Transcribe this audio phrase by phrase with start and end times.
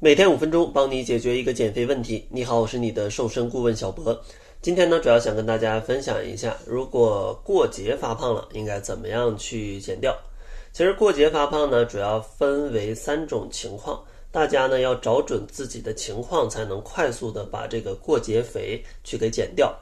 [0.00, 2.24] 每天五分钟，帮你解决一个减肥问题。
[2.30, 4.16] 你好，我是你的瘦身顾问小博。
[4.62, 10.16] 今天呢，主要想跟大家分享一下，如果过节发胖了，应该怎么样去减掉。
[10.72, 14.00] 其实过节发胖呢，主要分为三种情况，
[14.30, 19.76] 大家呢要找准自己的情况，才能快速的把这个过节肥去给减掉。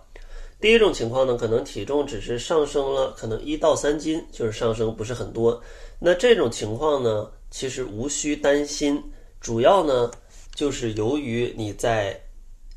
[0.58, 5.62] 第一种情况呢，可能体重只是上升了，可能一到三斤，就是上升不是很多。
[5.98, 8.98] 那这种情况呢，其实无需担心。
[9.40, 10.10] 主要呢，
[10.54, 12.20] 就是由于你在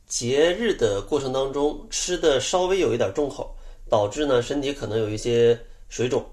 [0.08, 3.56] 节日的过程当中吃的稍微有一点重口，
[3.90, 6.26] 导致呢身体可能有一些水肿。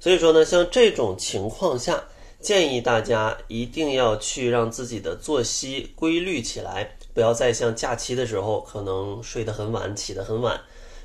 [0.00, 2.02] 所以说呢，像这种情况下，
[2.40, 10.60] 建议大家一定要去让自己的作息规律起来，不要再像假期的时候可能睡得很晚，起得很晚。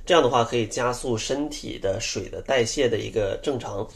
[0.06, 3.88] 这样的话可以加速身体的水的代谢的一个正常。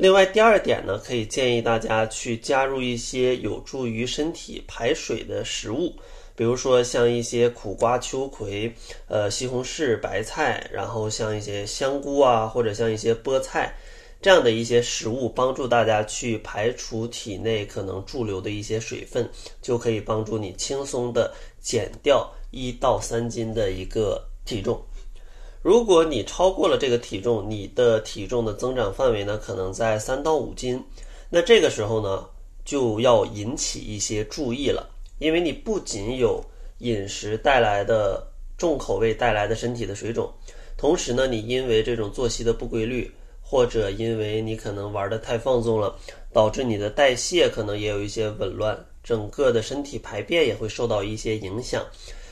[0.00, 5.92] 另外，第二点呢，可以建议大家去加入一些有助于身体排水的食物，
[6.34, 8.74] 比如说像一些苦瓜、秋葵、
[9.08, 13.74] 呃西红柿、白菜，然后像一些香菇啊，或者像一些菠菜
[14.22, 19.28] 这样的一些食物，帮助大家去排除体内可能驻留的一些水分，
[19.60, 21.30] 就可以帮助你轻松的
[21.60, 24.82] 减掉一到三斤的一个体重。
[25.62, 30.82] 如果你超过了这个体重，你的体重的增长范围呢，可能在三到五斤，
[31.28, 32.26] 那这个时候呢，
[32.64, 36.42] 就要引起一些注意了，因为你不仅有
[36.78, 40.32] 饮食带来的重口味带来的身体的水肿，
[40.78, 45.94] 同时呢，你因为这种作息的不规律，或者因为你可能玩的太放纵了，
[46.32, 51.84] 导致你的代谢可能也有一些紊乱，整个的身体排便也会受到一些影响，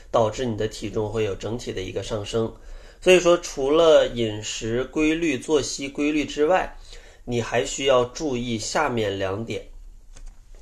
[0.09, 2.51] 导致你的体重会有整体的一个上升。
[3.01, 6.75] 所以说，除了饮食规律、作息规律之外，
[7.23, 9.65] 你还需要注意下面两点。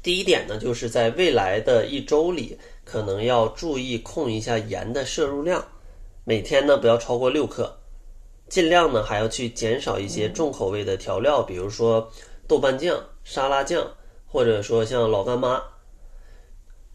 [0.03, 5.65] 第一点呢，就是在未来的一周里，可能要注意控一下盐的摄入量，
[6.23, 7.75] 每天呢不要超过六克，
[8.47, 12.07] 尽量呢还要去减少一些重口味的调料，比如说
[12.47, 13.83] 豆瓣酱、沙拉酱，
[14.27, 15.59] 或者说像老干妈。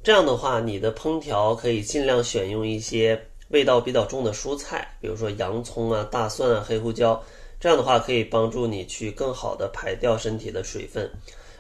[0.04, 3.26] 这样的话，你的烹调可以尽量选用一些。
[3.52, 7.22] 味道比较重的蔬菜，比如说洋葱啊、大蒜啊、黑胡椒，
[7.60, 11.10] 这样的话可以帮助你去更好的排掉身体的水分。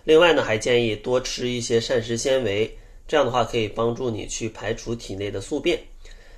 [0.04, 2.76] 另外呢，还建议多吃一些膳食纤维，
[3.06, 5.78] 这样的话可以帮助你去排除体内的宿便。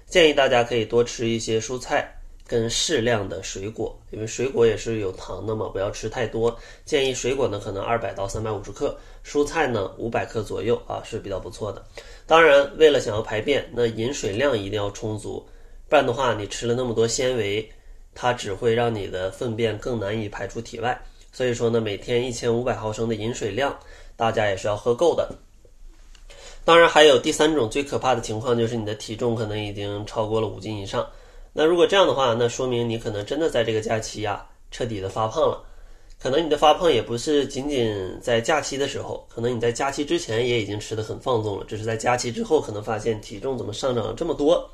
[0.07, 2.15] 建议大家可以多吃一些蔬菜
[2.47, 6.55] 跟适量的水果，因为水果也是有糖的嘛，不要吃太多。
[6.85, 11.83] 建议水果呢可能二百到三百五十克，蔬菜呢五百克左右啊是比较不错的。
[12.27, 15.47] 当然，为了想要排便，那饮水量一定要充足，
[15.89, 17.67] 不然的话，你吃了那么多纤维，
[18.15, 21.01] 它只会让你的粪便更难以排出体外。
[21.33, 23.77] 所以说呢，每天一千五百毫升的饮水量，
[24.17, 25.35] 大家也是要喝够的。
[26.63, 31.07] 当然，还有第三种最可怕的情况，就是你的体重可能已经超过了五斤以上。
[31.57, 35.63] 那如果这样的话，那说明你可能真的在这个假期呀，彻底的发胖了。
[36.21, 44.69] 可能你的发胖也不是仅仅在假期的时候，可能你在假期之前也已经吃的很放纵了，只是在假期之后可能发现体重怎么上涨了这么多。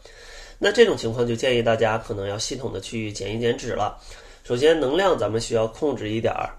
[0.58, 3.98] 那这种情况就建议大家可能要系统的去减一减脂了。
[4.42, 6.56] 首先能量咱们需要控制一点儿，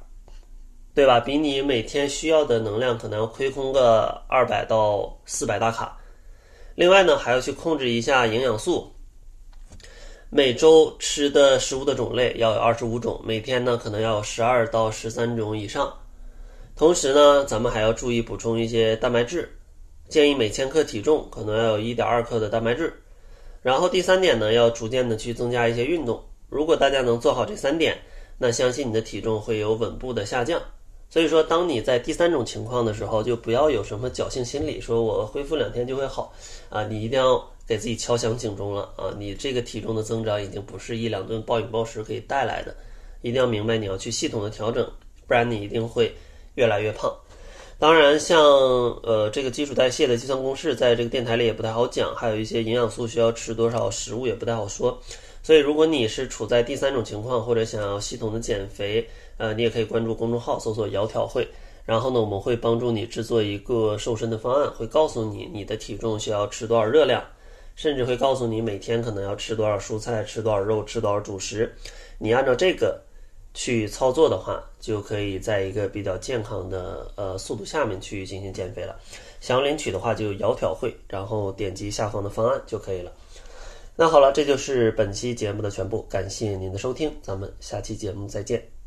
[0.93, 1.19] 对吧？
[1.19, 5.97] 比你每天需要的能量可能要亏空个二百到四百大卡。
[6.75, 8.91] 另外呢，还要去控制一下营养素。
[10.33, 15.93] 每周吃的食物的种类要有二十五种，每天呢可能要有十二到十三种以上。
[16.73, 19.51] 同时呢，咱们还要注意补充一些蛋白质，
[20.07, 22.93] 建议每千克体重可能要有一点二克的蛋白质。
[23.61, 26.23] 然后第三点呢，要逐渐的去增加一些运动。
[26.47, 27.99] 如果大家能做好这三点，
[28.37, 30.61] 那相信你的体重会有稳步的下降。
[31.09, 36.31] 所以说，当你在第三种情况的时候，就不要有什么侥幸心理，说我恢复两天就会好
[36.69, 36.85] 啊！
[36.85, 39.15] 你一定要给自己敲响警钟了啊！
[39.17, 42.75] 你这个体重的增长已经不是一两顿暴饮暴食可以带来的，
[43.21, 44.85] 一定要明白你要去系统的调整，
[45.25, 46.13] 不然你一定会
[46.55, 47.09] 越来越胖。
[47.79, 48.37] 当然，像
[49.03, 55.01] 呃这个基础代谢的计算公式，在这个电台里也不太好讲，还有一些营养素需要吃多少食物也不太好说。
[55.41, 59.07] 所以，如果你是处在第三种情况，或者想要系统的减肥，
[59.37, 61.47] 呃，你也可以关注公众号，搜索“窈窕会”。
[61.87, 67.23] 然后呢，我们会帮助你制作一个瘦身的方案，会告诉你你的体重需要吃多少热量，
[67.75, 71.73] 甚至会告诉你每天可能要吃多少蔬菜、吃多少肉、吃多少主食。
[72.17, 73.01] 你按照这个
[73.53, 78.95] 去操作的话，就可以在一个比较健康的呃速度下面去进行减肥了。
[79.39, 83.11] 想要领取的话，就“窈窕会”，然后点击下方的方案就可以了。
[83.95, 88.80] 那好了，这就是本期节目的全部，感谢您的收听，咱们下期节目再见。